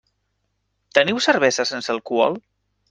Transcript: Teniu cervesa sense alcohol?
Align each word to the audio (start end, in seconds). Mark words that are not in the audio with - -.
Teniu 0.99 1.21
cervesa 1.27 1.69
sense 1.75 1.97
alcohol? 1.99 2.45